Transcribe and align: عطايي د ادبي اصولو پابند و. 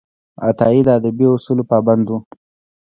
عطايي 0.47 0.81
د 0.85 0.89
ادبي 0.97 1.25
اصولو 1.35 1.63
پابند 1.71 2.05
و. 2.09 2.13